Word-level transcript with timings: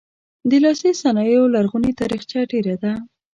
د 0.49 0.51
لاسي 0.63 0.91
صنایعو 1.01 1.51
لرغونې 1.55 1.91
تاریخچه 2.01 2.37
ډیره 2.51 2.75
ده. 2.83 2.93